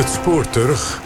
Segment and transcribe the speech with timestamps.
[0.00, 1.00] Het spoor terug.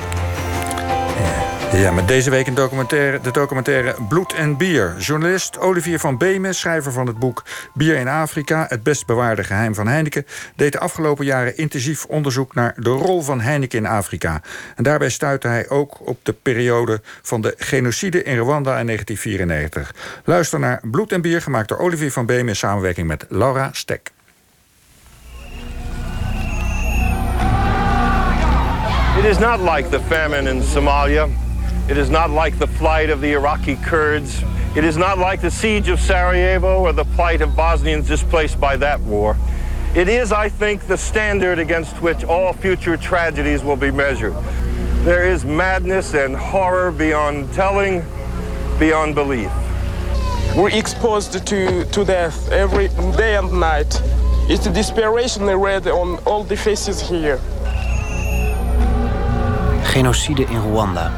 [1.72, 4.94] Ja, met deze week een documentaire, de documentaire Bloed en Bier.
[4.98, 8.66] Journalist Olivier van Beemen, schrijver van het boek Bier in Afrika...
[8.68, 10.26] het best bewaarde geheim van Heineken...
[10.56, 14.42] deed de afgelopen jaren intensief onderzoek naar de rol van Heineken in Afrika.
[14.76, 19.94] En daarbij stuitte hij ook op de periode van de genocide in Rwanda in 1994.
[20.24, 22.48] Luister naar Bloed en Bier, gemaakt door Olivier van Beemen...
[22.48, 24.13] in samenwerking met Laura Stek.
[29.24, 31.34] It is not like the famine in Somalia.
[31.88, 34.44] It is not like the flight of the Iraqi Kurds.
[34.76, 38.76] It is not like the siege of Sarajevo or the plight of Bosnians displaced by
[38.76, 39.34] that war.
[39.94, 44.34] It is, I think, the standard against which all future tragedies will be measured.
[45.06, 48.04] There is madness and horror beyond telling,
[48.78, 49.50] beyond belief.
[50.54, 54.02] We're exposed to, to death every day and night.
[54.50, 57.40] It's the desperation read on all the faces here.
[59.94, 61.12] Genocide in Rwanda.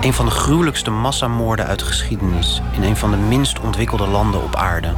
[0.00, 4.42] Een van de gruwelijkste massamoorden uit de geschiedenis in een van de minst ontwikkelde landen
[4.42, 4.94] op aarde.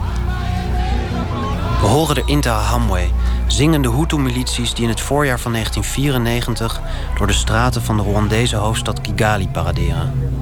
[1.80, 3.08] We horen de Interahamwe,
[3.46, 6.80] zingende Hutu-milities die in het voorjaar van 1994
[7.18, 10.33] door de straten van de Rwandese hoofdstad Kigali paraderen.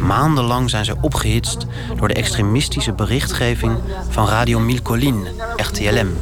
[0.00, 6.16] Maandenlang zijn ze opgehitst door de extremistische berichtgeving van Radio Milcolin, RTLM.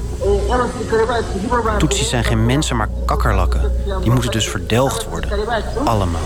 [1.78, 3.72] Tutsis zijn geen mensen, maar kakkerlakken.
[4.02, 5.30] Die moeten dus verdelgd worden.
[5.84, 6.20] Allemaal.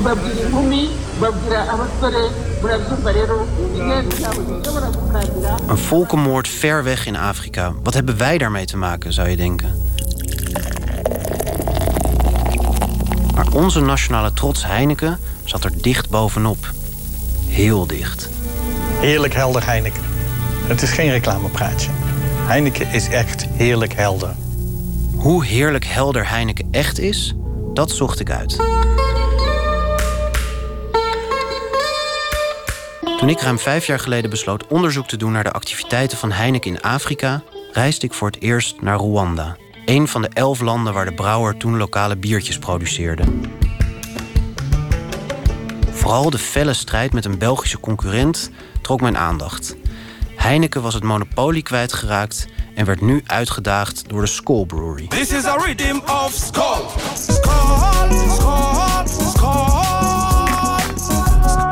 [5.67, 7.73] Een volkenmoord ver weg in Afrika.
[7.83, 9.89] Wat hebben wij daarmee te maken, zou je denken?
[13.35, 16.73] Maar onze nationale trots Heineken zat er dicht bovenop.
[17.61, 18.29] Heel dicht.
[19.01, 20.03] Heerlijk helder Heineken.
[20.67, 21.91] Het is geen reclamepraatje.
[22.47, 24.35] Heineken is echt heerlijk helder.
[25.17, 27.35] Hoe heerlijk helder Heineken echt is,
[27.75, 28.57] dat zocht ik uit.
[33.19, 36.71] Toen ik ruim vijf jaar geleden besloot onderzoek te doen naar de activiteiten van Heineken
[36.71, 39.57] in Afrika, reisde ik voor het eerst naar Rwanda.
[39.85, 43.23] Een van de elf landen waar de brouwer toen lokale biertjes produceerde.
[46.11, 48.51] Vooral de felle strijd met een Belgische concurrent
[48.83, 49.77] trok mijn aandacht.
[50.37, 55.07] Heineken was het monopolie kwijtgeraakt en werd nu uitgedaagd door de Skol Brewery.
[55.07, 56.51] This is a rhythm of.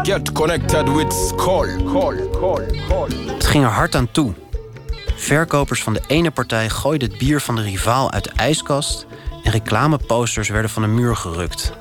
[0.02, 1.12] Get connected with.
[1.12, 3.06] Skol, Skol, Skol.
[3.26, 4.34] Het ging er hard aan toe.
[5.16, 9.06] Verkopers van de ene partij gooiden het bier van de rivaal uit de ijskast
[9.42, 11.72] en reclameposters werden van de muur gerukt.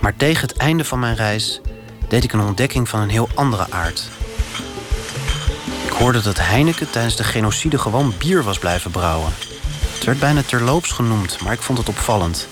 [0.00, 1.60] Maar tegen het einde van mijn reis
[2.08, 4.08] deed ik een ontdekking van een heel andere aard.
[5.84, 9.32] Ik hoorde dat Heineken tijdens de genocide gewoon bier was blijven brouwen.
[9.94, 12.48] Het werd bijna terloops genoemd, maar ik vond het opvallend.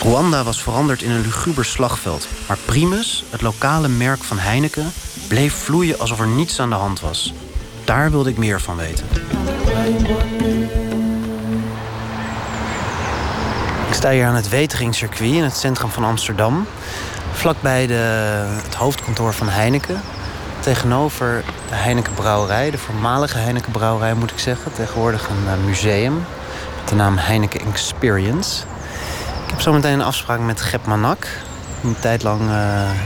[0.00, 4.92] Rwanda was veranderd in een luguber slagveld, maar Primus, het lokale merk van Heineken,
[5.28, 7.32] bleef vloeien alsof er niets aan de hand was.
[7.84, 9.06] Daar wilde ik meer van weten.
[14.02, 16.66] Sta hier aan het Weteringscircuit in het centrum van Amsterdam.
[17.32, 17.86] Vlakbij
[18.62, 20.00] het hoofdkantoor van Heineken.
[20.60, 24.72] Tegenover de Heineken Brouwerij, de voormalige Heineken Brouwerij moet ik zeggen.
[24.72, 26.14] Tegenwoordig een uh, museum
[26.80, 28.62] met de naam Heineken Experience.
[29.44, 31.26] Ik heb zometeen een afspraak met Gep Manak.
[31.80, 32.46] Die een tijd lang in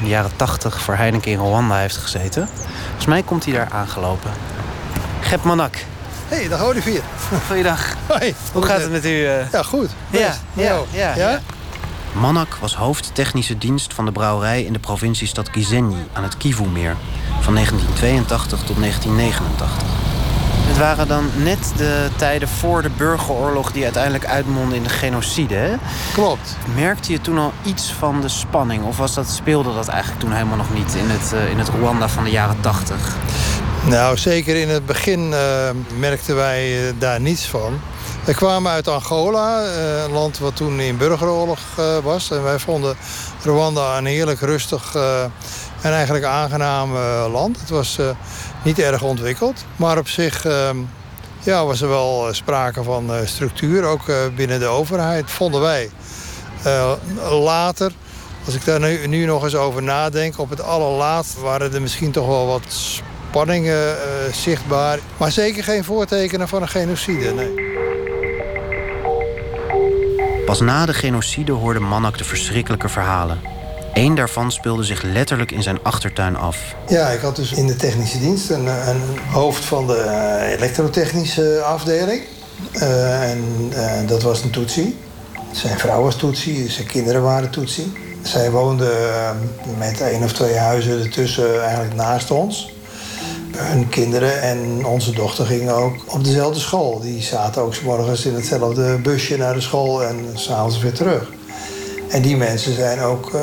[0.03, 2.49] de jaren 80 voor Heineken in Rwanda heeft gezeten.
[2.85, 4.31] Volgens mij komt hij daar aangelopen.
[5.21, 5.77] Gep Manak.
[6.29, 7.01] Hey, dag Olivier.
[7.47, 7.95] Goeiedag.
[8.07, 8.35] Hoi.
[8.53, 9.09] Hoe gaat het met u?
[9.09, 9.51] Uh...
[9.53, 9.91] Ja, goed.
[10.11, 11.41] Ja, ja, ja, ja.
[12.13, 16.97] Manak was hoofdtechnische dienst van de brouwerij in de provinciestad Gisenyi aan het Kivu-meer
[17.41, 19.71] van 1982 tot 1989.
[20.67, 25.55] Het waren dan net de tijden voor de burgeroorlog die uiteindelijk uitmondde in de genocide.
[25.55, 25.75] Hè?
[26.13, 26.57] Klopt.
[26.75, 28.85] Merkte je toen al iets van de spanning?
[28.85, 31.69] Of was dat, speelde dat eigenlijk toen helemaal nog niet in het, uh, in het
[31.69, 33.17] Rwanda van de jaren 80?
[33.89, 37.81] Nou, zeker in het begin uh, merkten wij uh, daar niets van.
[38.25, 39.63] We kwamen uit Angola,
[40.05, 41.59] een land wat toen in burgeroorlog
[42.03, 42.31] was.
[42.31, 42.97] En wij vonden
[43.43, 44.95] Rwanda een heerlijk rustig
[45.81, 46.97] en eigenlijk aangenaam
[47.33, 47.61] land.
[47.61, 47.99] Het was
[48.63, 49.65] niet erg ontwikkeld.
[49.77, 50.43] Maar op zich
[51.41, 54.05] ja, was er wel sprake van structuur, ook
[54.37, 55.91] binnen de overheid, vonden wij.
[57.31, 57.93] later,
[58.45, 62.11] als ik daar nu, nu nog eens over nadenk, op het allerlaatst waren er misschien
[62.11, 63.03] toch wel wat
[63.37, 64.99] spanningen uh, zichtbaar.
[65.17, 67.55] Maar zeker geen voortekenen van een genocide, nee.
[70.47, 73.41] Pas na de genocide hoorde Manak de verschrikkelijke verhalen.
[73.93, 76.59] Eén daarvan speelde zich letterlijk in zijn achtertuin af.
[76.89, 82.23] Ja, ik had dus in de technische dienst een, een hoofd van de elektrotechnische afdeling.
[82.75, 84.99] Uh, en uh, dat was een Tutsi.
[85.53, 87.93] Zijn vrouw was Tutsi, zijn kinderen waren Tutsi.
[88.23, 88.93] Zij woonde
[89.79, 92.75] met één of twee huizen ertussen eigenlijk naast ons.
[93.57, 97.01] Hun kinderen en onze dochter gingen ook op dezelfde school.
[97.01, 101.33] Die zaten ook morgens in hetzelfde busje naar de school en s'avonds weer terug.
[102.09, 103.41] En die mensen zijn ook uh,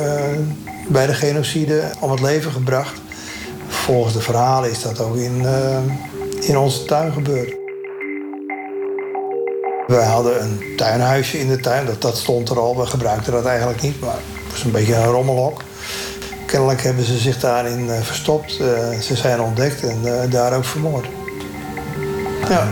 [0.88, 3.02] bij de genocide om het leven gebracht.
[3.68, 5.78] Volgens de verhalen is dat ook in, uh,
[6.40, 7.56] in onze tuin gebeurd.
[9.88, 12.78] Wij hadden een tuinhuisje in de tuin, dat, dat stond er al.
[12.78, 15.62] We gebruikten dat eigenlijk niet, maar het was een beetje een rommelhok.
[16.54, 18.60] Kennelijk hebben ze zich daarin uh, verstopt.
[18.60, 21.08] Uh, ze zijn ontdekt en uh, daar ook vermoord.
[22.50, 22.68] Ja.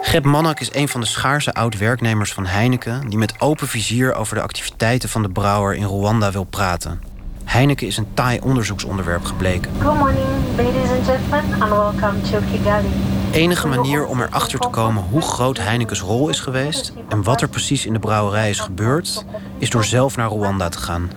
[0.00, 3.08] Gep Mannak is een van de schaarse oud-werknemers van Heineken...
[3.08, 7.00] die met open vizier over de activiteiten van de brouwer in Rwanda wil praten.
[7.44, 9.70] Heineken is een taai onderzoeksonderwerp gebleken.
[9.80, 10.26] Good morning,
[10.56, 13.15] ladies and gentlemen, and welcome to Kigali.
[13.36, 17.48] Enige manier om erachter te komen hoe groot Heineken's rol is geweest en wat er
[17.48, 19.24] precies in de brouwerij is gebeurd,
[19.58, 21.10] is door zelf naar Rwanda te gaan.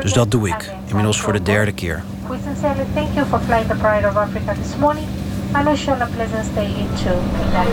[0.00, 2.02] Dus dat doe ik, inmiddels voor de derde keer.
[2.28, 5.06] We sincerely thank you for flying the Pride of Africa this morning
[5.52, 7.70] and wish you a pleasant stay into Kigali.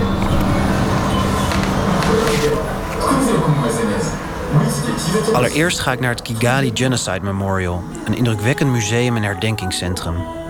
[5.34, 10.41] Allereerst ga ik naar het Kigali Genocide Memorial, een indrukwekkend museum en herdenkingscentrum.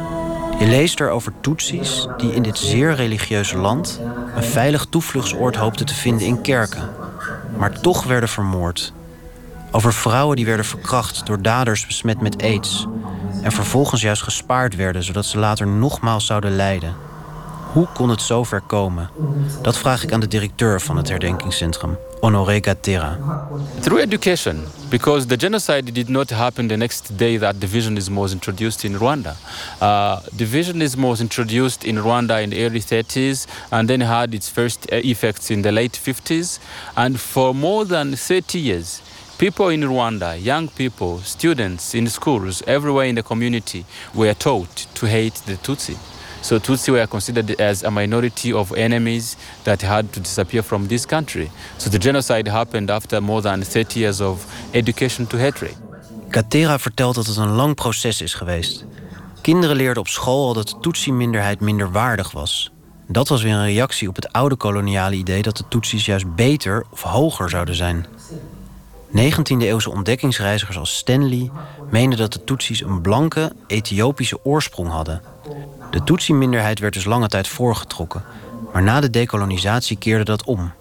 [0.61, 3.99] Je leest er over Tutsis die in dit zeer religieuze land
[4.35, 6.89] een veilig toevluchtsoord hoopten te vinden in kerken,
[7.57, 8.93] maar toch werden vermoord.
[9.71, 12.87] Over vrouwen die werden verkracht door daders besmet met aids
[13.43, 16.95] en vervolgens juist gespaard werden zodat ze later nogmaals zouden lijden.
[17.71, 19.09] Hoe kon het zover komen?
[19.61, 23.17] Dat vraag ik aan de directeur van het herdenkingscentrum, Honoré Gatera.
[23.79, 28.83] Through education, because the genocide did not happen the next day that divisionism was introduced
[28.83, 29.35] in Rwanda.
[29.81, 34.85] Uh, divisionism was introduced in Rwanda in the early 30s and then had its first
[34.91, 36.59] effects in the late 50s.
[36.93, 39.01] And for more than 30 years,
[39.37, 45.05] people in Rwanda, young people, students in schools, everywhere in the community, were taught to
[45.05, 45.97] hate the Tutsi.
[46.41, 51.05] So Tutsi were considered as a minority of enemies that had to disappear from this
[51.05, 51.49] country.
[51.77, 55.75] So the genocide happened after more than 30 years of education to hatred.
[56.29, 58.85] Katera vertelt dat het een lang proces is geweest.
[59.41, 62.71] Kinderen leerden op school al dat de Tutsi-minderheid minder waardig was.
[63.07, 66.85] Dat was weer een reactie op het oude koloniale idee dat de Tutsis juist beter
[66.91, 68.05] of hoger zouden zijn.
[69.11, 71.51] 19e-eeuwse ontdekkingsreizigers als Stanley
[71.89, 75.21] meenden dat de Tutsis een blanke Ethiopische oorsprong hadden.
[75.91, 78.23] De Tutsi-minderheid werd dus lange tijd voorgetrokken,
[78.73, 80.71] maar na de dekolonisatie keerde dat om.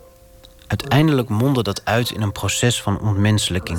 [0.67, 3.79] Uiteindelijk mondde dat uit in een proces van ontmenselijking.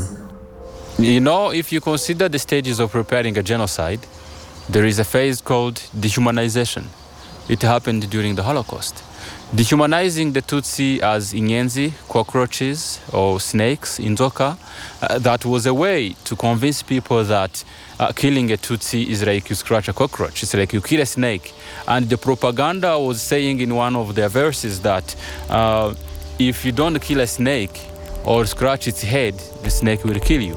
[0.95, 3.99] You know, if you consider the stages of preparing a genocide,
[4.69, 6.89] there is a phase called dehumanization.
[7.45, 9.03] It happened during the Holocaust.
[9.53, 14.57] Dehumanizing the Tutsi as Inyenzi, cockroaches, or snakes, Inzoka,
[15.01, 17.61] uh, that was a way to convince people that
[17.99, 21.05] uh, killing a Tutsi is like you scratch a cockroach, it's like you kill a
[21.05, 21.53] snake.
[21.85, 25.13] And the propaganda was saying in one of their verses that
[25.49, 25.95] uh,
[26.39, 27.77] if you don't kill a snake
[28.23, 30.55] or scratch its head, the snake will kill you.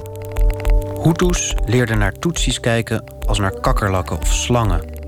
[1.03, 5.04] Hutus leerden naar Tutsis kijken als naar kakkerlakken of slangen.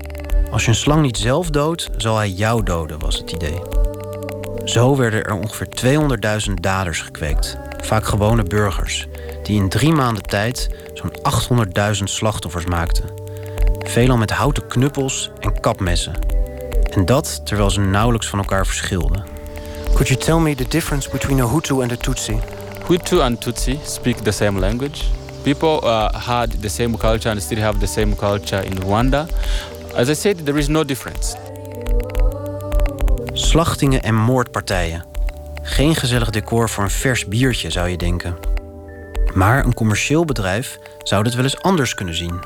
[0.51, 3.61] Als je een slang niet zelf doodt, zal hij jou doden, was het idee.
[4.63, 5.67] Zo werden er ongeveer
[6.47, 9.07] 200.000 daders gekweekt, vaak gewone burgers,
[9.43, 11.11] die in drie maanden tijd zo'n
[11.95, 13.09] 800.000 slachtoffers maakten.
[13.79, 16.13] Veelal met houten knuppels en kapmessen.
[16.93, 19.25] En dat terwijl ze nauwelijks van elkaar verschilden.
[19.85, 22.39] Could you tell me the difference between a Hutu and a Tutsi?
[22.87, 25.03] Hutu and Tutsi speak the same language.
[25.43, 29.27] People uh, had the same culture and still have the same culture in Rwanda.
[29.97, 31.35] As I said, there is no difference.
[33.33, 35.05] Slachtingen en moordpartijen.
[35.61, 38.37] Geen gezellig decor voor een vers biertje, zou je denken.
[39.33, 42.39] Maar een commercieel bedrijf zou dit wel eens anders kunnen zien.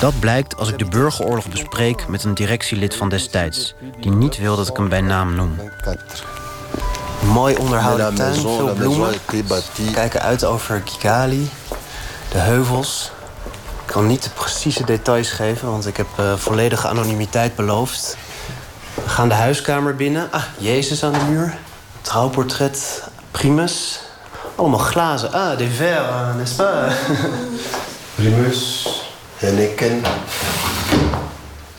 [0.00, 4.56] Dat blijkt als ik de burgeroorlog bespreek met een directielid van destijds, die niet wil
[4.56, 5.56] dat ik hem bij naam noem.
[7.32, 9.14] Mooi onderhouden tuin, veel bloemen.
[9.92, 11.50] Kijken uit over Kigali,
[12.30, 13.14] de heuvels.
[13.96, 18.16] Kan niet de precieze details geven, want ik heb uh, volledige anonimiteit beloofd.
[18.94, 20.28] We gaan de huiskamer binnen.
[20.30, 21.56] Ah, Jezus aan de muur.
[22.00, 24.00] Trouwportret, Primus.
[24.54, 25.32] Allemaal glazen.
[25.32, 26.92] Ah, des verres, n'est-ce pas?
[28.14, 28.88] Primus,
[29.36, 30.02] Henneken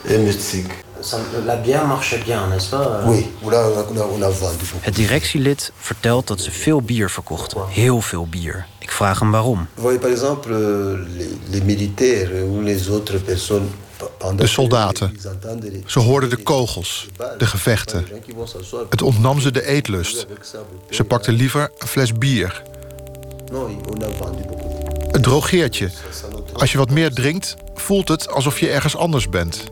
[0.06, 0.24] en
[0.98, 1.46] muziek.
[1.46, 3.04] La bière marche bien, n'est-ce pas?
[3.06, 3.26] Oui,
[4.24, 4.66] a vendu.
[4.80, 7.62] Het directielid vertelt dat ze veel bier verkochten.
[7.70, 8.66] Heel veel bier.
[8.80, 9.68] Ik vraag hem waarom.
[9.74, 10.54] Vous voyez, par exemple,
[11.18, 13.70] les, les militaires ou les autres personnes
[14.36, 15.18] De soldaten.
[15.86, 18.06] Ze hoorden de kogels, de gevechten.
[18.90, 20.26] Het ontnam ze de eetlust.
[20.90, 22.64] Ze pakten liever een fles bier.
[25.12, 25.90] Het drogeert je.
[26.54, 29.64] Als je wat meer drinkt, voelt het alsof je ergens anders bent.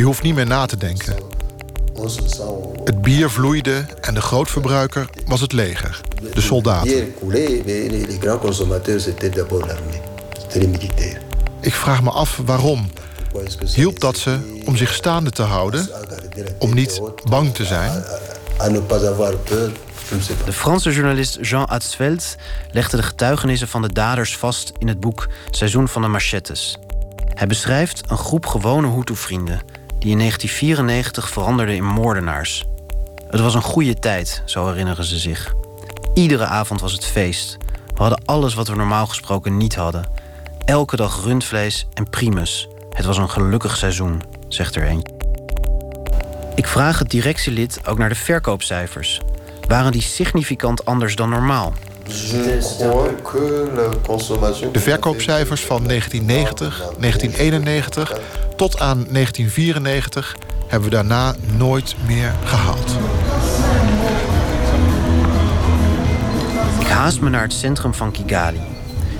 [0.00, 1.16] Je hoeft niet meer na te denken.
[2.84, 6.00] Het bier vloeide en de grootverbruiker was het leger,
[6.34, 7.14] de soldaten.
[11.60, 12.90] Ik vraag me af waarom.
[13.74, 15.88] Hielp dat ze om zich staande te houden?
[16.58, 18.04] Om niet bang te zijn?
[20.44, 22.36] De Franse journalist Jean Atzveld
[22.70, 26.78] legde de getuigenissen van de daders vast in het boek Seizoen van de Machettes.
[27.34, 32.64] Hij beschrijft een groep gewone Hutu-vrienden die in 1994 veranderden in moordenaars.
[33.28, 35.54] Het was een goede tijd, zo herinneren ze zich.
[36.14, 37.56] Iedere avond was het feest.
[37.94, 40.04] We hadden alles wat we normaal gesproken niet hadden.
[40.64, 42.68] Elke dag rundvlees en primus.
[42.90, 45.06] Het was een gelukkig seizoen, zegt er een.
[46.54, 49.20] Ik vraag het directielid ook naar de verkoopcijfers.
[49.68, 51.72] Waren die significant anders dan normaal?
[54.72, 58.20] De verkoopcijfers van 1990, 1991
[58.60, 60.36] tot aan 1994
[60.66, 62.96] hebben we daarna nooit meer gehaald.
[66.80, 68.60] Ik haast me naar het centrum van Kigali.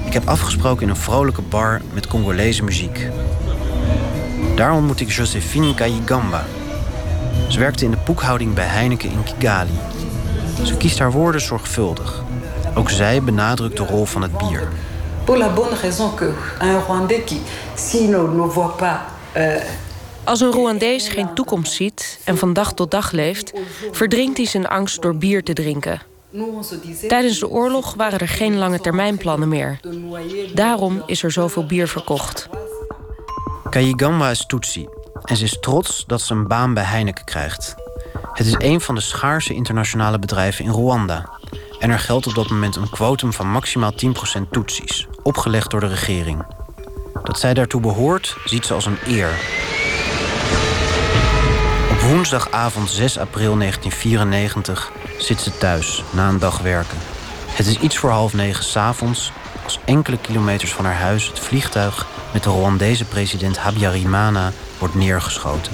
[0.05, 3.09] Ik heb afgesproken in een vrolijke bar met Congolese muziek.
[4.57, 6.45] Daar ontmoet ik Josephine Kayigamba.
[7.49, 9.79] Ze werkte in de boekhouding bij Heineken in Kigali.
[10.63, 12.23] Ze kiest haar woorden zorgvuldig.
[12.75, 14.69] Ook zij benadrukt de rol van het bier.
[15.25, 16.33] Pour la bonne raison que
[16.63, 17.41] un Rwandais qui,
[17.75, 18.99] s'il ne, ne voit pas
[20.25, 23.53] Als een Rwandees geen toekomst ziet en van dag tot dag leeft,
[23.93, 26.01] verdrinkt hij zijn angst door bier te drinken.
[27.09, 29.81] Tijdens de oorlog waren er geen lange termijnplannen meer.
[30.55, 32.49] Daarom is er zoveel bier verkocht.
[33.71, 34.89] Kayigamba is Tutsi
[35.25, 37.75] en ze is trots dat ze een baan bij Heineken krijgt.
[38.33, 41.31] Het is een van de schaarse internationale bedrijven in Rwanda.
[41.79, 45.87] En er geldt op dat moment een quotum van maximaal 10% Tutsis, opgelegd door de
[45.87, 46.45] regering.
[47.31, 49.31] Dat zij daartoe behoort, ziet ze als een eer.
[51.91, 56.99] Op woensdagavond 6 april 1994 zit ze thuis na een dag werken.
[57.47, 59.33] Het is iets voor half negen s'avonds
[59.65, 65.73] als enkele kilometers van haar huis het vliegtuig met de Rwandese president Habyarimana wordt neergeschoten.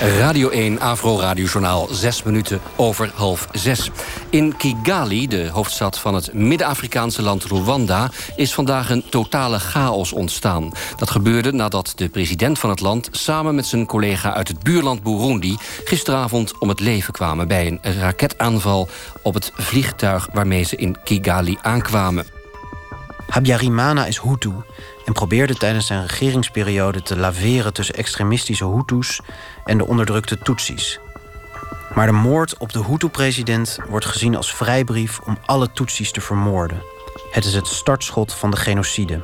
[0.00, 3.90] Radio 1 Afro Radiojournaal, zes minuten over half zes.
[4.30, 8.10] In Kigali, de hoofdstad van het Midden-Afrikaanse land Rwanda...
[8.36, 10.70] is vandaag een totale chaos ontstaan.
[10.96, 13.08] Dat gebeurde nadat de president van het land...
[13.10, 15.56] samen met zijn collega uit het buurland Burundi...
[15.84, 18.88] gisteravond om het leven kwamen bij een raketaanval...
[19.22, 22.33] op het vliegtuig waarmee ze in Kigali aankwamen.
[23.28, 24.52] Habyarimana is Hutu
[25.04, 29.20] en probeerde tijdens zijn regeringsperiode te laveren tussen extremistische Hutus
[29.64, 31.00] en de onderdrukte Tutsis.
[31.94, 36.82] Maar de moord op de Hutu-president wordt gezien als vrijbrief om alle Tutsis te vermoorden.
[37.30, 39.20] Het is het startschot van de genocide.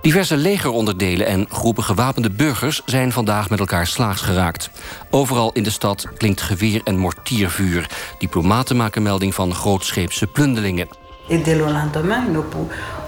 [0.00, 4.70] Diverse legeronderdelen en groepen gewapende burgers zijn vandaag met elkaar slaags geraakt.
[5.10, 7.90] Overal in de stad klinkt geweer- en mortiervuur.
[8.18, 10.88] Diplomaten maken melding van grootscheepse plundelingen.
[11.30, 12.24] Et dès le lendemain,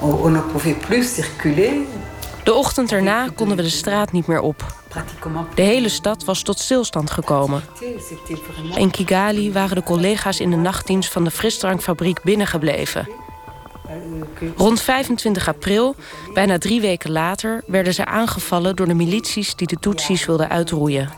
[0.00, 1.87] on ne pouvait plus circuler.
[2.45, 4.67] De ochtend erna konden we de straat niet meer op.
[5.55, 7.62] De hele stad was tot stilstand gekomen.
[8.76, 13.09] In Kigali waren de collega's in de nachtdienst van de frisdrankfabriek binnengebleven.
[14.57, 15.95] Rond 25 april,
[16.35, 21.11] bijna drie weken later, werden ze aangevallen door de milities die de Tutsis wilden uitroeien.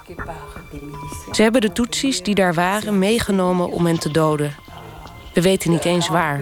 [1.32, 4.54] Ze hebben de Tutsis die daar waren meegenomen om hen te doden.
[5.34, 6.40] We weten niet eens waar.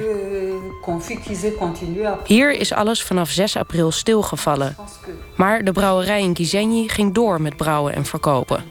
[2.25, 4.77] Hier is alles vanaf 6 april stilgevallen.
[5.37, 8.65] Maar de brouwerij in Gizenyi ging door met brouwen en verkopen.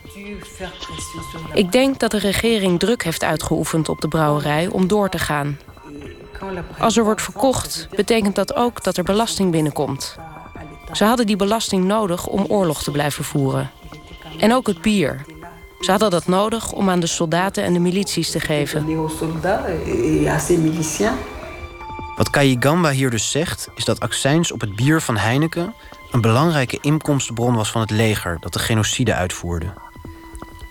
[1.53, 5.59] Ik denk dat de regering druk heeft uitgeoefend op de brouwerij om door te gaan.
[6.79, 10.15] Als er wordt verkocht, betekent dat ook dat er belasting binnenkomt.
[10.91, 13.71] Ze hadden die belasting nodig om oorlog te blijven voeren.
[14.39, 15.25] En ook het bier.
[15.79, 18.85] Ze hadden dat nodig om aan de soldaten en de milities te geven.
[22.21, 25.73] Wat Kayigamba hier dus zegt, is dat accijns op het bier van Heineken
[26.11, 29.73] een belangrijke inkomstenbron was van het leger dat de genocide uitvoerde.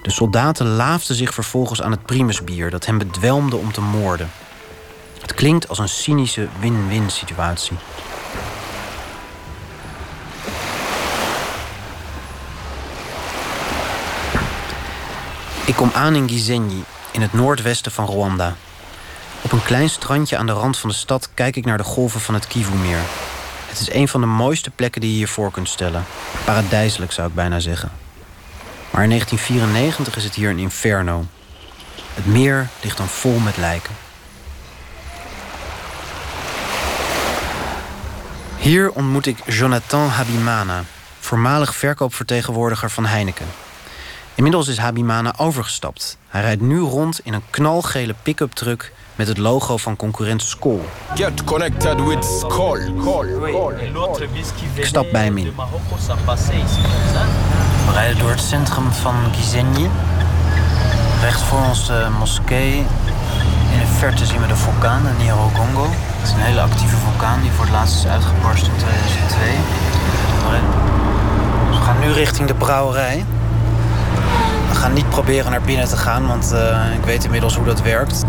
[0.02, 4.30] De soldaten laafden zich vervolgens aan het primusbier dat hen bedwelmde om te moorden.
[5.20, 7.76] Het klinkt als een cynische win-win situatie.
[15.66, 18.56] Ik kom aan in Gizenyi, in het noordwesten van Rwanda.
[19.42, 22.20] Op een klein strandje aan de rand van de stad kijk ik naar de golven
[22.20, 23.00] van het Kivu-meer.
[23.66, 26.04] Het is een van de mooiste plekken die je je voor kunt stellen.
[26.44, 27.90] Paradijselijk zou ik bijna zeggen.
[28.90, 31.26] Maar in 1994 is het hier een inferno.
[32.14, 33.94] Het meer ligt dan vol met lijken.
[38.58, 40.84] Hier ontmoet ik Jonathan Habimana,
[41.20, 43.46] voormalig verkoopvertegenwoordiger van Heineken.
[44.34, 46.18] Inmiddels is Habimana overgestapt.
[46.28, 50.84] Hij rijdt nu rond in een knalgele pick-up truck met het logo van concurrent Skol.
[51.14, 52.76] Get connected with Skol.
[54.74, 55.52] Ik stap bij hem in.
[57.86, 59.88] We rijden door het centrum van Gisenyi.
[61.22, 62.76] Recht voor ons de moskee.
[63.72, 65.86] In de verte zien we de vulkaan, de Nyiragongo.
[65.90, 69.50] Het is een hele actieve vulkaan die voor het laatst is uitgebarst in 2002.
[71.70, 73.24] We gaan nu richting de brouwerij.
[74.68, 77.82] We gaan niet proberen naar binnen te gaan, want uh, ik weet inmiddels hoe dat
[77.82, 78.24] werkt.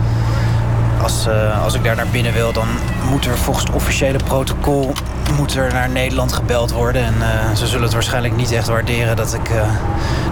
[1.02, 2.68] Als, uh, als ik daar naar binnen wil, dan
[3.10, 4.94] moet er volgens het officiële protocol
[5.38, 7.04] moet er naar Nederland gebeld worden.
[7.04, 9.50] En uh, ze zullen het waarschijnlijk niet echt waarderen dat ik,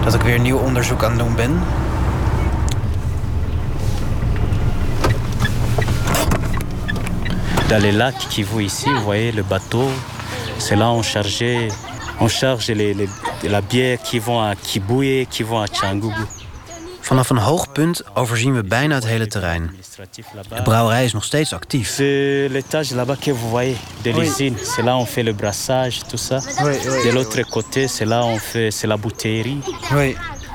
[0.04, 1.60] dat ik weer nieuw onderzoek aan het doen ben.
[7.68, 9.88] Dans les lacs qui vous ici, vous voyez le bateau,
[10.56, 11.70] c'est là on chargeait,
[12.18, 13.08] on charge les, les,
[13.42, 16.39] la bière qui vont à Kibuye, qui vont à Changugu.
[17.10, 19.70] Vanaf een hoog punt overzien we bijna het hele terrein.
[20.54, 21.88] De brouwerij is nog steeds actief.
[21.88, 24.56] C'est l'étage là-bas que vous voyez de l'usine.
[24.62, 26.38] C'est là on fait le brassage, tout ça.
[27.02, 29.58] De l'autre côté, c'est là on fait, c'est la bouteillerie.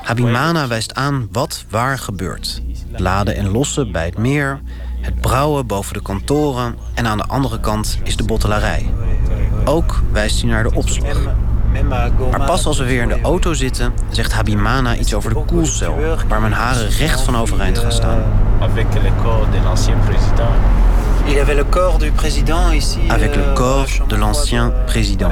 [0.03, 2.61] Habimana wijst aan wat waar gebeurt.
[2.97, 4.61] Laden en lossen bij het meer,
[5.01, 8.89] het brouwen boven de kantoren en aan de andere kant is de bottelarij.
[9.65, 11.17] Ook wijst hij naar de opslag.
[11.83, 15.97] Maar pas als we weer in de auto zitten, zegt Habimana iets over de koelcel,
[16.27, 18.23] waar mijn haren recht van overeind gaan staan.
[18.59, 20.49] Avec le corps de l'ancien président.
[21.27, 22.99] Il avait le corps du président ici.
[23.07, 25.31] Avec le corps de l'ancien président.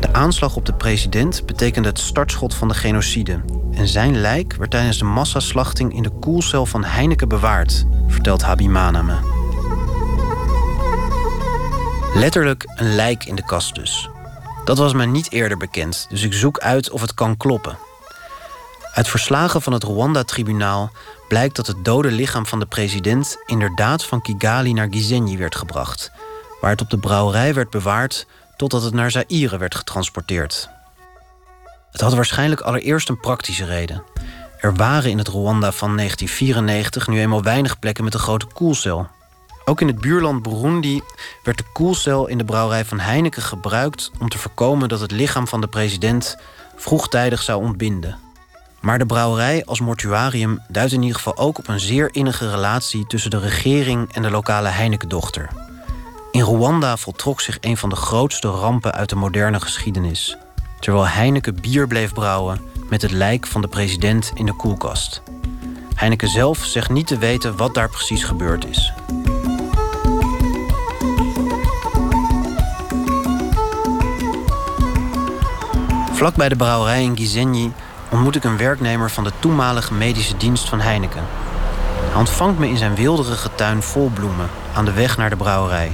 [0.00, 3.40] De aanslag op de president betekende het startschot van de genocide.
[3.72, 9.02] En zijn lijk werd tijdens de massaslachting in de koelcel van Heineken bewaard, vertelt Habimana
[9.02, 9.14] me.
[12.14, 14.08] Letterlijk een lijk in de kast dus.
[14.64, 17.78] Dat was mij niet eerder bekend, dus ik zoek uit of het kan kloppen.
[18.92, 20.90] Uit verslagen van het Rwanda-tribunaal
[21.28, 26.12] blijkt dat het dode lichaam van de president inderdaad van Kigali naar Gisenyi werd gebracht,
[26.60, 30.68] waar het op de brouwerij werd bewaard totdat het naar Zaire werd getransporteerd.
[31.90, 34.02] Het had waarschijnlijk allereerst een praktische reden.
[34.58, 39.06] Er waren in het Rwanda van 1994 nu eenmaal weinig plekken met een grote koelcel.
[39.64, 41.02] Ook in het buurland Burundi
[41.42, 45.48] werd de koelcel in de brouwerij van Heineken gebruikt om te voorkomen dat het lichaam
[45.48, 46.36] van de president
[46.76, 48.18] vroegtijdig zou ontbinden.
[48.80, 53.06] Maar de brouwerij als mortuarium duidt in ieder geval ook op een zeer innige relatie
[53.06, 55.48] tussen de regering en de lokale Heineken-dochter.
[56.30, 60.36] In Rwanda voltrok zich een van de grootste rampen uit de moderne geschiedenis.
[60.80, 65.22] Terwijl Heineken bier bleef brouwen met het lijk van de president in de koelkast.
[65.94, 68.92] Heineken zelf zegt niet te weten wat daar precies gebeurd is.
[76.14, 77.72] Vlak bij de brouwerij in Gisenyi
[78.10, 81.22] ontmoet ik een werknemer van de toenmalige medische dienst van Heineken.
[82.10, 85.92] Hij ontvangt me in zijn wilderige tuin vol bloemen aan de weg naar de brouwerij.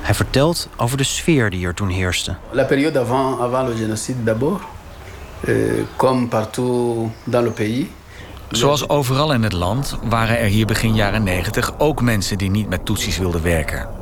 [0.00, 2.34] Hij vertelt over de sfeer die er toen heerste.
[2.50, 4.62] La période avant, avant le génocide d'abord,
[5.48, 7.86] euh, comme partout dans le pays.
[8.48, 12.68] Zoals overal in het land waren er hier begin jaren 90 ook mensen die niet
[12.68, 14.01] met Tutsis wilden werken.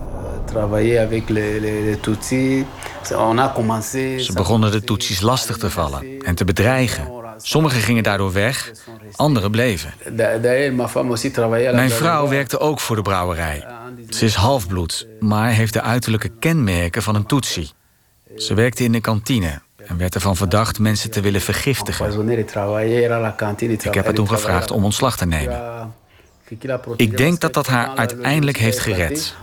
[4.25, 7.09] Ze begonnen de Tutsis lastig te vallen en te bedreigen.
[7.37, 8.73] Sommigen gingen daardoor weg,
[9.17, 9.95] anderen bleven.
[11.75, 13.67] Mijn vrouw werkte ook voor de brouwerij.
[14.09, 17.71] Ze is halfbloed, maar heeft de uiterlijke kenmerken van een Tutsi.
[18.37, 22.31] Ze werkte in de kantine en werd ervan verdacht mensen te willen vergiftigen.
[23.83, 25.93] Ik heb haar toen gevraagd om ontslag te nemen.
[26.97, 29.35] Ik denk dat dat haar uiteindelijk heeft gered.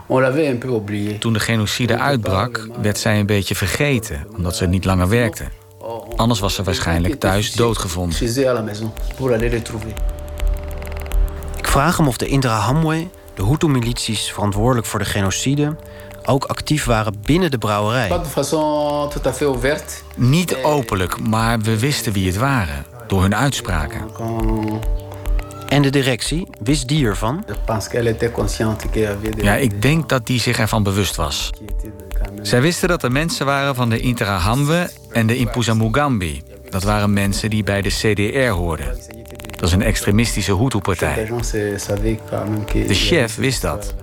[1.18, 5.44] Toen de genocide uitbrak, werd zij een beetje vergeten, omdat ze niet langer werkte.
[6.16, 8.18] Anders was ze waarschijnlijk thuis doodgevonden.
[11.58, 15.76] Ik vraag hem of de Interahamwe, de Hutu-milities verantwoordelijk voor de genocide,
[16.24, 18.08] ook actief waren binnen de brouwerij.
[20.16, 24.10] Niet openlijk, maar we wisten wie het waren, door hun uitspraken.
[25.68, 27.44] En de directie, wist die ervan?
[29.36, 31.50] Ja, ik denk dat die zich ervan bewust was.
[32.42, 36.42] Zij wisten dat er mensen waren van de Interahamwe en de Impuzamugambi.
[36.70, 38.98] Dat waren mensen die bij de CDR hoorden.
[39.50, 41.30] Dat is een extremistische Hutu-partij.
[42.72, 43.94] De chef wist dat.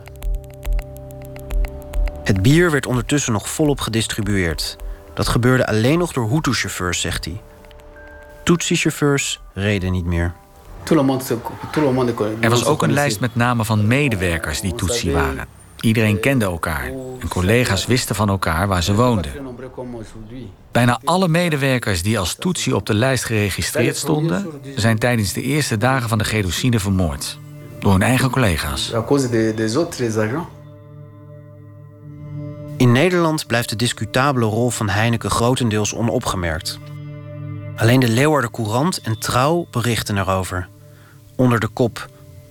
[2.24, 4.76] Het bier werd ondertussen nog volop gedistribueerd.
[5.14, 7.42] Dat gebeurde alleen nog door Hutu-chauffeurs, zegt hij.
[8.44, 10.34] Tutsi-chauffeurs reden niet meer.
[12.40, 15.48] Er was ook een lijst met namen van medewerkers die Tutsi waren.
[15.80, 16.86] Iedereen kende elkaar
[17.20, 19.32] en collega's wisten van elkaar waar ze woonden.
[20.72, 25.78] Bijna alle medewerkers die als Tutsi op de lijst geregistreerd stonden, zijn tijdens de eerste
[25.78, 27.40] dagen van de genocide vermoord.
[27.80, 28.94] Door hun eigen collega's.
[32.78, 36.80] In Nederland blijft de discutabele rol van Heineken grotendeels onopgemerkt.
[37.76, 40.68] Alleen de Leeuwarden Courant en Trouw berichten erover.
[41.36, 42.08] Onder de kop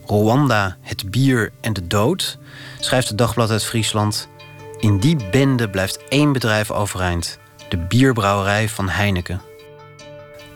[0.07, 2.39] Rwanda, het bier en de dood
[2.81, 4.29] schrijft het dagblad uit Friesland:
[4.81, 9.41] In die bende blijft één bedrijf overeind: de bierbrouwerij van Heineken.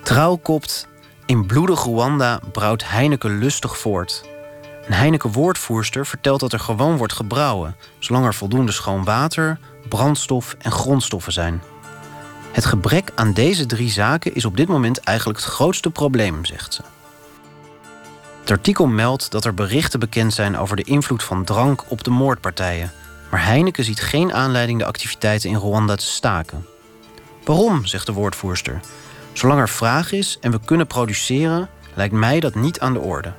[0.02, 0.88] Trouw kopt:
[1.26, 4.24] In bloedig Rwanda brouwt Heineken lustig voort.
[4.86, 10.72] Een Heineken-woordvoerster vertelt dat er gewoon wordt gebrouwen, zolang er voldoende schoon water, brandstof en
[10.72, 11.62] grondstoffen zijn.
[12.52, 16.74] Het gebrek aan deze drie zaken is op dit moment eigenlijk het grootste probleem, zegt
[16.74, 16.82] ze.
[18.48, 22.10] Het artikel meldt dat er berichten bekend zijn over de invloed van drank op de
[22.10, 22.92] moordpartijen.
[23.30, 26.66] Maar Heineken ziet geen aanleiding de activiteiten in Rwanda te staken.
[27.44, 28.80] Waarom, zegt de woordvoerster.
[29.32, 33.32] Zolang er vraag is en we kunnen produceren, lijkt mij dat niet aan de orde.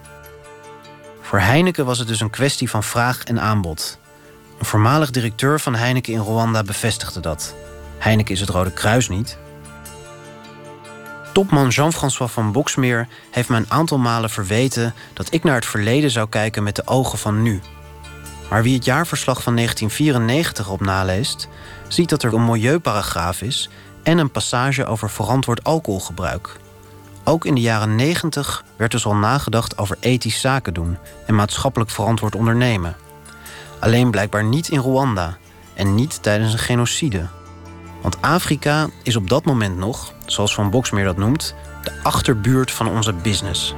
[1.22, 3.98] Voor Heineken was het dus een kwestie van vraag en aanbod.
[4.60, 7.56] Een voormalig directeur van Heineken in Rwanda bevestigde dat.
[7.98, 9.38] Heineken is het Rode Kruis niet.
[11.40, 16.12] Topman Jean-François van Boksmeer heeft me een aantal malen verweten dat ik naar het verleden
[16.12, 17.62] zou kijken met de ogen van nu.
[18.50, 21.48] Maar wie het jaarverslag van 1994 op naleest,
[21.88, 23.70] ziet dat er een milieuparagraaf is
[24.04, 26.58] en een passage over verantwoord alcoholgebruik.
[27.24, 31.92] Ook in de jaren 90 werd dus al nagedacht over ethisch zaken doen en maatschappelijk
[31.92, 32.96] verantwoord ondernemen.
[33.80, 35.38] Alleen blijkbaar niet in Rwanda
[35.74, 37.28] en niet tijdens een genocide.
[38.02, 42.88] Want Afrika is op dat moment nog, zoals Van Boksmeer dat noemt, de achterbuurt van
[42.88, 43.76] onze business.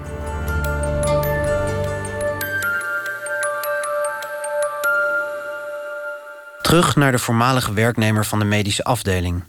[6.61, 9.43] Terug naar de voormalige werknemer van de medische afdeling.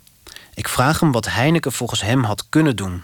[0.55, 3.03] Ik vraag hem wat Heineken volgens hem had kunnen doen.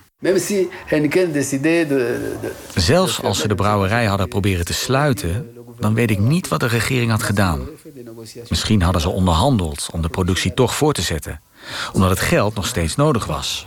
[2.74, 6.66] Zelfs als ze de brouwerij hadden proberen te sluiten, dan weet ik niet wat de
[6.66, 7.68] regering had gedaan.
[8.48, 11.40] Misschien hadden ze onderhandeld om de productie toch voor te zetten
[11.92, 13.66] omdat het geld nog steeds nodig was.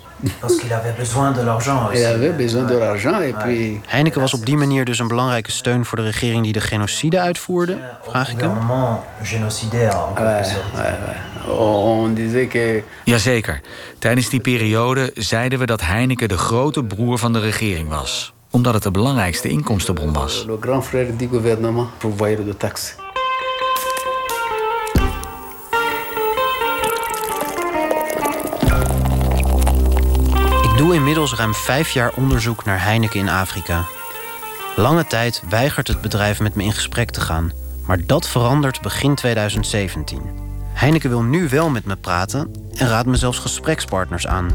[3.87, 7.19] Heineken was op die manier dus een belangrijke steun voor de regering die de genocide
[7.19, 7.77] uitvoerde,
[8.09, 8.49] vraag ik hem.
[13.03, 13.61] Jazeker.
[13.99, 18.33] Tijdens die periode zeiden we dat Heineken de grote broer van de regering was.
[18.49, 20.45] Omdat het de belangrijkste inkomstenbron was.
[30.81, 33.85] Doe inmiddels ruim vijf jaar onderzoek naar Heineken in Afrika.
[34.75, 37.51] Lange tijd weigert het bedrijf met me in gesprek te gaan,
[37.85, 40.21] maar dat verandert begin 2017.
[40.73, 44.49] Heineken wil nu wel met me praten en raadt me zelfs gesprekspartners aan.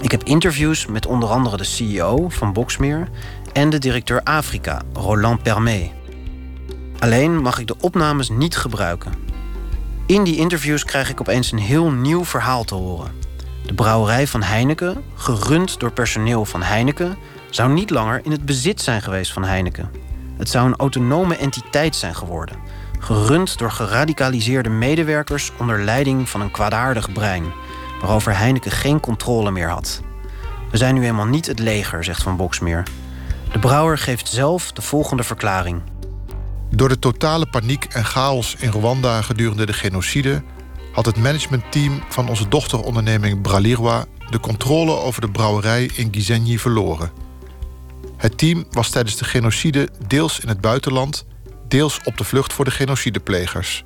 [0.00, 3.08] Ik heb interviews met onder andere de CEO van Boxmeer
[3.52, 5.90] en de directeur Afrika, Roland Permet.
[6.98, 9.12] Alleen mag ik de opnames niet gebruiken.
[10.06, 13.20] In die interviews krijg ik opeens een heel nieuw verhaal te horen.
[13.66, 17.16] De brouwerij van Heineken, gerund door personeel van Heineken,
[17.50, 19.90] zou niet langer in het bezit zijn geweest van Heineken.
[20.36, 22.56] Het zou een autonome entiteit zijn geworden,
[22.98, 27.44] gerund door geradicaliseerde medewerkers onder leiding van een kwaadaardig brein,
[28.00, 30.02] waarover Heineken geen controle meer had.
[30.70, 32.82] We zijn nu eenmaal niet het leger, zegt Van Boksmeer.
[33.52, 35.82] De brouwer geeft zelf de volgende verklaring.
[36.70, 40.42] Door de totale paniek en chaos in Rwanda gedurende de genocide
[40.92, 47.12] had het managementteam van onze dochteronderneming Bralirwa de controle over de brouwerij in Gisenyi verloren.
[48.16, 51.26] Het team was tijdens de genocide deels in het buitenland,
[51.68, 53.84] deels op de vlucht voor de genocideplegers.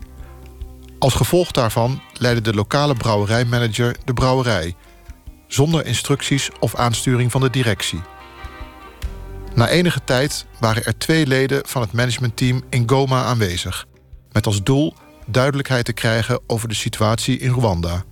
[0.98, 4.74] Als gevolg daarvan leidde de lokale brouwerijmanager de brouwerij,
[5.46, 8.00] zonder instructies of aansturing van de directie.
[9.54, 13.86] Na enige tijd waren er twee leden van het managementteam in Goma aanwezig,
[14.32, 14.94] met als doel
[15.26, 18.04] duidelijkheid te krijgen over de situatie in Rwanda.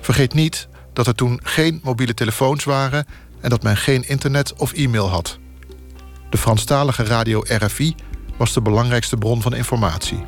[0.00, 3.06] Vergeet niet dat er toen geen mobiele telefoons waren
[3.40, 5.38] en dat men geen internet of e-mail had.
[6.30, 7.94] De Franstalige radio RFI
[8.36, 10.24] was de belangrijkste bron van informatie.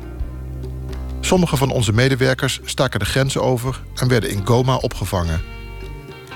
[1.19, 5.41] Sommige van onze medewerkers staken de grenzen over en werden in Goma opgevangen.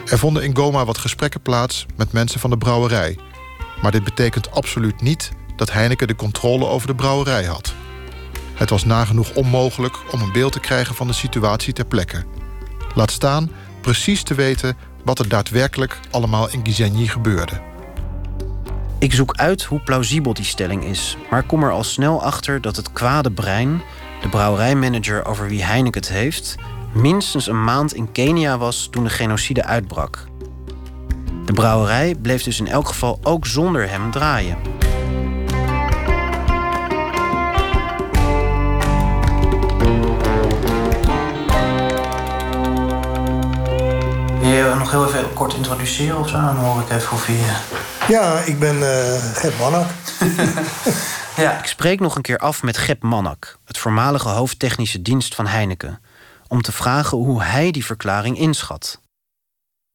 [0.05, 3.17] Er vonden in Goma wat gesprekken plaats met mensen van de brouwerij.
[3.81, 7.73] Maar dit betekent absoluut niet dat Heineken de controle over de brouwerij had.
[8.59, 12.23] Het was nagenoeg onmogelijk om een beeld te krijgen van de situatie ter plekke.
[12.95, 17.61] Laat staan precies te weten wat er daadwerkelijk allemaal in Gizegny gebeurde.
[18.97, 22.75] Ik zoek uit hoe plausibel die stelling is, maar kom er al snel achter dat
[22.75, 23.81] het kwade brein,
[24.21, 26.55] de brouwerijmanager over wie Heineken het heeft,
[26.93, 30.27] minstens een maand in Kenia was toen de genocide uitbrak.
[31.45, 34.57] De brouwerij bleef dus in elk geval ook zonder hem draaien.
[44.91, 46.35] Nog heel even kort introduceren of zo?
[46.35, 47.57] Dan hoor ik even hoe je...
[48.07, 49.89] Ja, ik ben uh, Gep Mannak.
[51.43, 51.59] ja.
[51.59, 56.01] Ik spreek nog een keer af met Gep Mannak, het voormalige hoofdtechnische dienst van Heineken,
[56.47, 58.99] om te vragen hoe hij die verklaring inschat.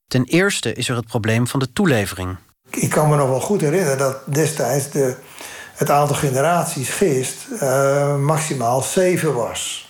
[0.07, 2.37] Ten eerste is er het probleem van de toelevering.
[2.71, 5.17] Ik kan me nog wel goed herinneren dat destijds de,
[5.75, 9.89] het aantal generaties gist uh, maximaal zeven was.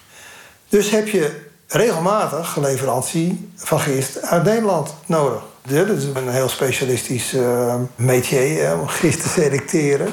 [0.69, 5.42] Dus heb je regelmatig leverantie van gist uit Nederland nodig.
[5.62, 10.12] Dat is een heel specialistisch uh, métier om gist te selecteren.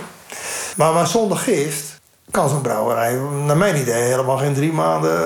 [0.78, 2.00] Maar, maar zonder gist
[2.32, 5.20] kan zo'n brouwerij, naar mijn idee, helemaal geen drie maanden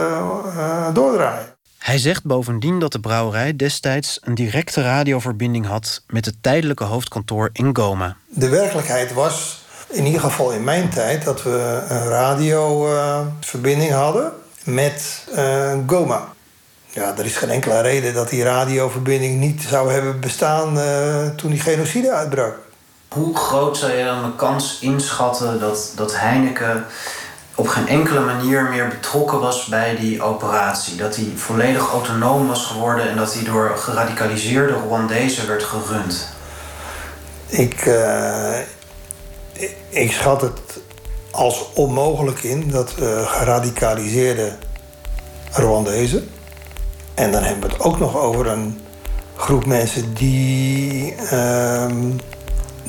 [0.45, 1.53] uh, doordraaien.
[1.77, 7.49] Hij zegt bovendien dat de brouwerij destijds een directe radioverbinding had met het tijdelijke hoofdkantoor
[7.53, 8.17] in Goma.
[8.27, 14.33] De werkelijkheid was, in ieder geval in mijn tijd, dat we een radioverbinding uh, hadden
[14.65, 16.28] met uh, Goma.
[16.89, 21.51] Ja, er is geen enkele reden dat die radioverbinding niet zou hebben bestaan uh, toen
[21.51, 22.58] die genocide uitbrak.
[23.08, 26.86] Hoe groot zou je dan de kans inschatten dat, dat Heineken
[27.56, 30.95] op geen enkele manier meer betrokken was bij die operatie?
[30.95, 36.28] Dat hij volledig autonoom was geworden en dat hij door geradicaliseerde Rwandezen werd gerund?
[37.47, 38.60] Ik, uh,
[39.54, 40.60] ik, ik schat het
[41.36, 44.56] als onmogelijk in dat uh, geradicaliseerde
[45.52, 46.30] Rwandezen.
[47.13, 48.82] En dan hebben we het ook nog over een
[49.36, 51.86] groep mensen die uh,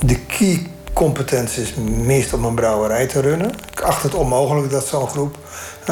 [0.02, 3.50] de key competenties mist om een brouwerij te runnen.
[3.72, 5.36] Ik acht het onmogelijk dat zo'n groep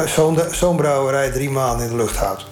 [0.05, 2.45] zo'n zo'n brouwerij drie maanden in de lucht houdt.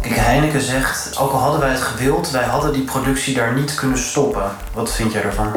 [0.00, 3.74] Kijk, Heineken zegt, ook al hadden wij het gewild, wij hadden die productie daar niet
[3.74, 4.50] kunnen stoppen.
[4.74, 5.52] Wat vind jij ervan?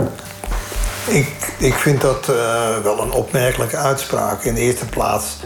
[1.07, 4.43] Ik, ik vind dat uh, wel een opmerkelijke uitspraak.
[4.43, 5.39] In de eerste plaats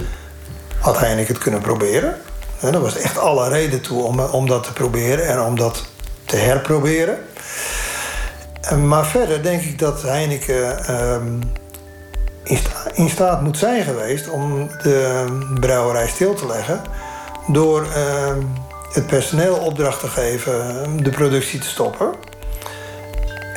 [0.80, 2.16] had Heineken het kunnen proberen.
[2.60, 5.86] En er was echt alle reden toe om, om dat te proberen en om dat
[6.26, 7.18] te herproberen.
[8.86, 11.40] Maar verder denk ik dat Heineken um,
[12.44, 15.26] in, sta in, staat moet zijn geweest om de
[15.60, 16.82] brouwerij stil te leggen.
[17.48, 18.36] Door uh,
[18.92, 22.14] het personeel opdracht te geven de productie te stoppen.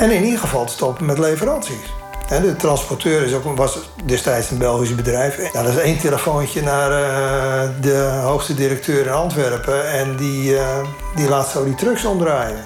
[0.01, 1.95] En in ieder geval te stoppen met leveranties.
[2.29, 5.37] De transporteur is ook, was destijds een Belgisch bedrijf.
[5.53, 9.91] Nou, dat is één telefoontje naar uh, de hoogste directeur in Antwerpen.
[9.91, 10.63] En die, uh,
[11.15, 12.65] die laat zo die trucks omdraaien.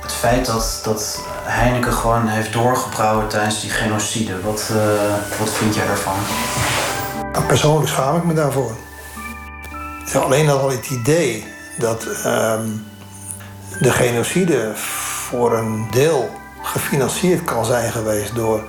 [0.00, 4.78] Het feit dat, dat Heineken gewoon heeft doorgebrouwen tijdens die genocide, wat, uh,
[5.38, 6.16] wat vind jij daarvan?
[7.32, 8.72] Nou, persoonlijk schaam ik me daarvoor.
[10.12, 11.46] Ja, alleen al het idee
[11.78, 12.54] dat uh,
[13.80, 18.62] de genocide voor een deel gefinancierd kan zijn geweest door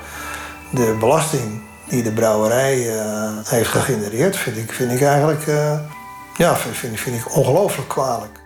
[0.71, 5.79] de belasting die de brouwerij uh, heeft gegenereerd, vind ik, vind ik eigenlijk uh,
[6.37, 8.39] ja, vind, vind ik ongelooflijk kwalijk.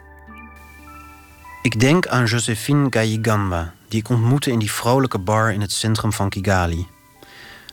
[1.62, 6.14] Ik denk aan Josephine Gayigamba, die ik ontmoette in die vrolijke bar in het centrum
[6.14, 6.88] van Kigali.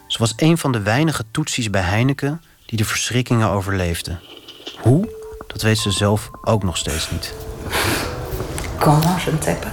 [0.06, 4.18] Ze was een van de weinige toetsies bij Heineken die de verschrikkingen overleefde.
[4.80, 5.09] Hoe?
[5.46, 7.35] Dat weet ze zelf ook nog steeds niet.
[8.78, 9.70] Comment, je ne sais pas.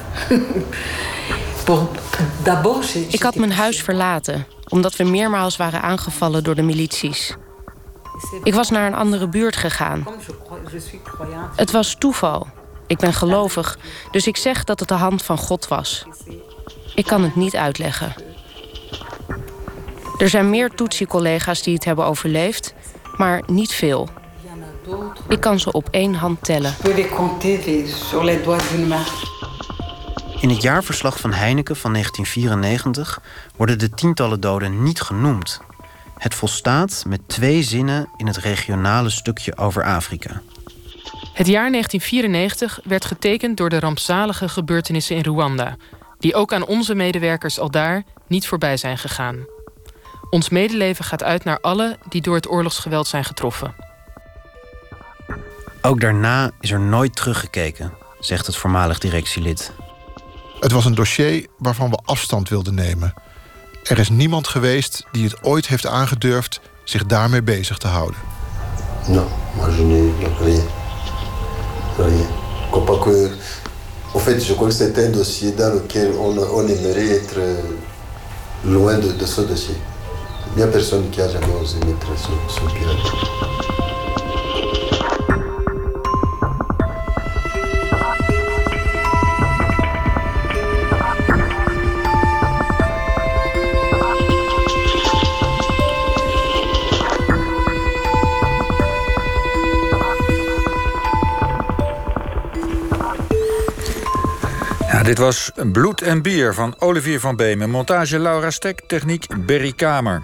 [3.09, 7.35] Ik had mijn huis verlaten, omdat we meermaals waren aangevallen door de milities.
[8.43, 10.07] Ik was naar een andere buurt gegaan.
[11.55, 12.47] Het was toeval.
[12.87, 13.77] Ik ben gelovig,
[14.11, 16.05] dus ik zeg dat het de hand van God was.
[16.95, 18.13] Ik kan het niet uitleggen.
[20.17, 22.73] Er zijn meer Tutsi-collega's die het hebben overleefd,
[23.17, 24.09] maar niet veel.
[25.27, 26.75] Ik kan ze op één hand tellen.
[30.39, 33.21] In het jaarverslag van Heineken van 1994
[33.55, 35.61] worden de tientallen doden niet genoemd.
[36.17, 40.41] Het volstaat met twee zinnen in het regionale stukje over Afrika.
[41.33, 45.75] Het jaar 1994 werd getekend door de rampzalige gebeurtenissen in Rwanda,
[46.19, 49.45] die ook aan onze medewerkers al daar niet voorbij zijn gegaan.
[50.29, 53.75] Ons medeleven gaat uit naar alle die door het oorlogsgeweld zijn getroffen.
[55.81, 59.73] Ook daarna is er nooit teruggekeken, zegt het voormalig directielid.
[60.59, 63.13] Het was een dossier waarvan we afstand wilden nemen.
[63.83, 68.19] Er is niemand geweest die het ooit heeft aangedurfd zich daarmee bezig te houden.
[69.07, 70.63] Non, moi je n'ai rien.
[71.97, 72.27] Rien.
[72.85, 73.07] Pas
[74.13, 77.39] En fait, je crois que c'est un dossier dans lequel on, on aimerait être
[78.63, 79.75] loin de, de ce dossier.
[80.55, 83.86] Il n'y a personne qui a jamais osé mettre son, son pied
[105.07, 107.69] dit was Bloed en Bier van Olivier van Beemen.
[107.69, 110.21] Montage Laura Stek, techniek Berry Kamer.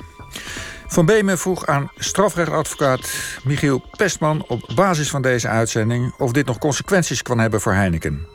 [0.88, 4.46] Van Beemen vroeg aan strafrechtadvocaat Michiel Pestman...
[4.48, 8.28] op basis van deze uitzending of dit nog consequenties kan hebben voor Heineken.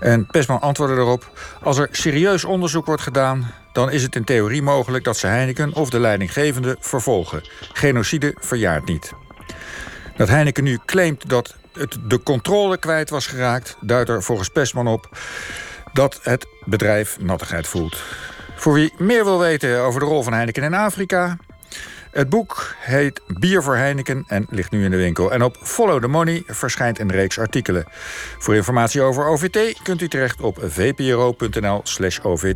[0.00, 1.30] En Pestman antwoordde erop...
[1.62, 3.52] als er serieus onderzoek wordt gedaan...
[3.72, 7.48] dan is het in theorie mogelijk dat ze Heineken of de leidinggevende vervolgen.
[7.72, 9.12] Genocide verjaart niet.
[10.16, 13.76] Dat Heineken nu claimt dat het de controle kwijt was geraakt...
[13.80, 15.08] duidt er volgens Pestman op
[15.96, 18.02] dat het bedrijf nattigheid voelt.
[18.54, 21.36] Voor wie meer wil weten over de rol van Heineken in Afrika...
[22.16, 25.32] Het boek heet Bier voor Heineken en ligt nu in de winkel.
[25.32, 27.84] En op Follow the Money verschijnt een reeks artikelen.
[28.38, 32.54] Voor informatie over OVT kunt u terecht op vpro.nl/OVT.